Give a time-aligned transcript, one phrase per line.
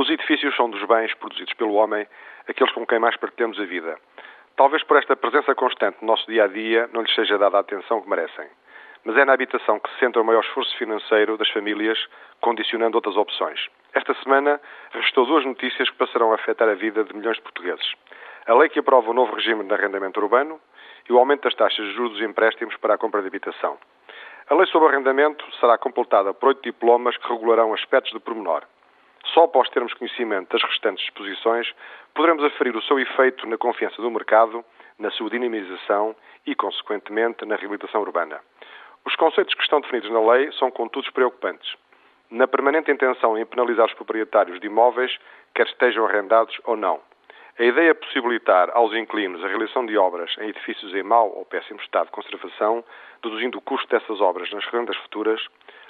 [0.00, 2.06] Os edifícios são dos bens produzidos pelo homem,
[2.48, 3.98] aqueles com quem mais partilhamos a vida.
[4.56, 7.60] Talvez por esta presença constante no nosso dia a dia não lhes seja dada a
[7.60, 8.48] atenção que merecem.
[9.04, 11.98] Mas é na habitação que se centra o maior esforço financeiro das famílias,
[12.40, 13.60] condicionando outras opções.
[13.92, 14.58] Esta semana
[14.92, 17.92] restou duas notícias que passarão a afetar a vida de milhões de portugueses.
[18.46, 20.58] A lei que aprova o novo regime de arrendamento urbano
[21.10, 23.76] e o aumento das taxas de juros dos empréstimos para a compra de habitação.
[24.48, 28.64] A lei sobre arrendamento será completada por oito diplomas que regularão aspectos de pormenor.
[29.32, 31.72] Só após termos conhecimento das restantes disposições,
[32.14, 34.64] poderemos aferir o seu efeito na confiança do mercado,
[34.98, 36.14] na sua dinamização
[36.46, 38.40] e, consequentemente, na reabilitação urbana.
[39.04, 41.74] Os conceitos que estão definidos na lei são, contudo, preocupantes.
[42.30, 45.16] Na permanente intenção em penalizar os proprietários de imóveis,
[45.54, 47.00] quer estejam arrendados ou não.
[47.58, 51.44] A ideia de possibilitar aos inquilinos a realização de obras em edifícios em mau ou
[51.44, 52.84] péssimo estado de conservação,
[53.22, 55.44] deduzindo o custo dessas obras nas rendas futuras,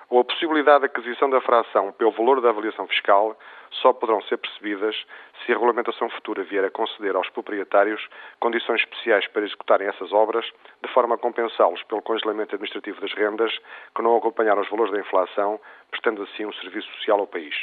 [0.09, 3.39] ou a possibilidade de aquisição da fração pelo valor da avaliação fiscal
[3.71, 4.97] só poderão ser percebidas
[5.45, 8.05] se a regulamentação futura vier a conceder aos proprietários
[8.41, 10.45] condições especiais para executarem essas obras,
[10.83, 13.57] de forma a compensá-los pelo congelamento administrativo das rendas
[13.95, 17.55] que não acompanharam os valores da inflação, prestando assim um serviço social ao país.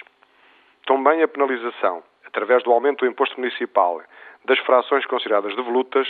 [0.86, 2.02] Também a penalização,
[2.38, 4.00] através do aumento do imposto municipal
[4.46, 6.08] das frações consideradas devolutas,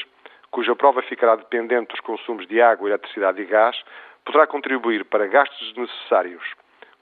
[0.52, 3.82] cuja prova ficará dependente dos consumos de água, eletricidade e gás,
[4.26, 6.44] poderá contribuir para gastos desnecessários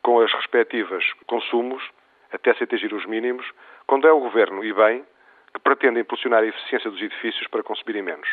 [0.03, 1.83] com as respectivas consumos,
[2.31, 3.45] até se atingir os mínimos,
[3.87, 5.03] quando é o Governo, e bem,
[5.53, 8.29] que pretende impulsionar a eficiência dos edifícios para consumirem menos.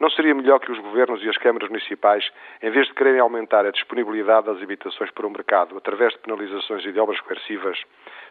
[0.00, 2.24] Não seria melhor que os governos e as câmaras municipais,
[2.62, 6.84] em vez de quererem aumentar a disponibilidade das habitações para o mercado através de penalizações
[6.84, 7.82] e de obras coercivas,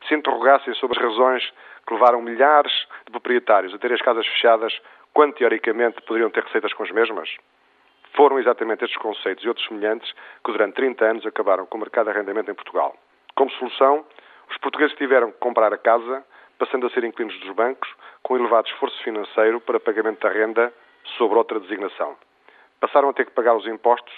[0.07, 1.53] se interrogassem sobre as razões
[1.85, 2.71] que levaram milhares
[3.05, 4.79] de proprietários a ter as casas fechadas,
[5.13, 7.35] quando teoricamente poderiam ter receitas com as mesmas?
[8.15, 10.09] Foram exatamente estes conceitos e outros semelhantes
[10.45, 12.95] que durante 30 anos acabaram com o mercado de arrendamento em Portugal.
[13.35, 14.05] Como solução,
[14.49, 16.23] os portugueses tiveram que comprar a casa,
[16.57, 17.93] passando a ser inquilinos dos bancos,
[18.23, 20.73] com elevado esforço financeiro para pagamento da renda
[21.17, 22.15] sobre outra designação.
[22.79, 24.13] Passaram a ter que pagar os impostos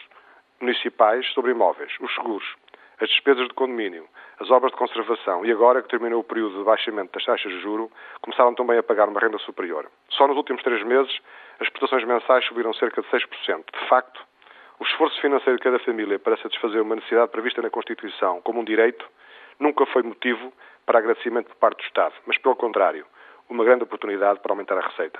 [0.60, 2.56] municipais sobre imóveis, os seguros,
[3.00, 4.06] as despesas de condomínio,
[4.40, 7.60] as obras de conservação e agora que terminou o período de baixamento das taxas de
[7.60, 7.90] juro,
[8.22, 9.90] começaram também a pagar uma renda superior.
[10.10, 11.18] Só nos últimos três meses,
[11.60, 13.64] as prestações mensais subiram cerca de 6%.
[13.72, 14.22] De facto,
[14.80, 18.64] o esforço financeiro de cada família para satisfazer uma necessidade prevista na Constituição como um
[18.64, 19.06] direito
[19.60, 20.54] nunca foi motivo
[20.86, 23.06] para agradecimento por parte do Estado, mas, pelo contrário,
[23.50, 25.20] uma grande oportunidade para aumentar a receita.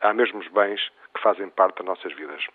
[0.00, 0.80] Há mesmo os bens
[1.14, 2.46] que fazem parte das nossas vidas.